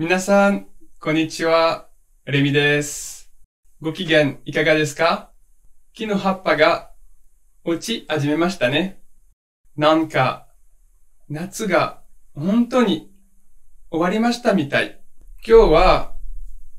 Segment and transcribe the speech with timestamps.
[0.00, 0.66] 皆さん、
[0.98, 1.90] こんにちは。
[2.24, 3.30] レミです。
[3.82, 5.30] ご機嫌いかがですか？
[5.92, 6.92] 木の葉っぱが
[7.64, 9.02] 落ち始めましたね。
[9.76, 10.46] なんか、
[11.28, 12.00] 夏が
[12.34, 13.12] 本当に
[13.90, 15.02] 終わりましたみたい。
[15.46, 16.14] 今日は、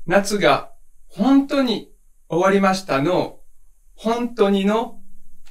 [0.04, 0.72] 夏が
[1.06, 1.92] 本当に
[2.28, 3.38] 終わりましたの、
[3.94, 5.00] 本当にの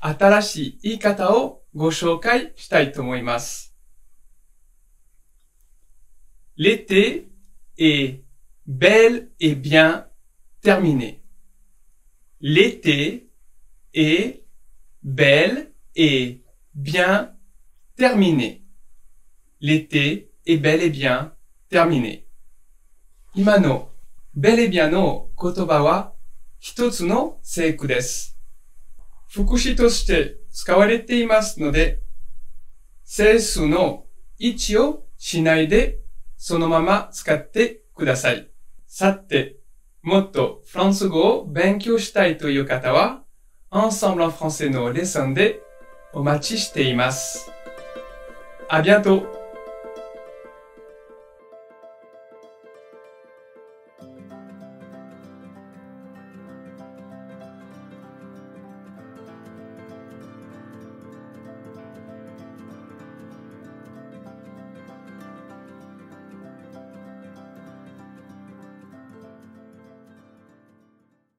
[0.01, 3.73] 新しい言い方をご紹介したいと思います。
[6.59, 7.30] L'été
[7.78, 8.24] est
[8.66, 10.06] bel et bien
[10.62, 11.22] terminé.
[12.40, 13.30] L'été
[13.94, 14.44] est
[15.02, 16.42] bel et
[16.74, 17.34] bien
[17.96, 18.64] terminé.
[19.60, 21.34] L'été est bel et bien
[21.70, 22.26] terminé.
[23.34, 23.90] 今の
[24.34, 26.14] bel et bien の言葉は
[26.58, 28.38] 一つの聖句です。
[29.28, 32.00] 副詞として使われていますので、
[33.04, 34.06] 整数の
[34.38, 35.99] 位置をしないで
[36.43, 38.49] そのまま使ってください。
[38.87, 39.57] さて、
[40.01, 43.21] もっとフランス語を勉強したいという方は、
[43.69, 45.61] Ensemble en français のレッスンで
[46.13, 47.51] お待ちしています。
[48.67, 49.40] ありがとう。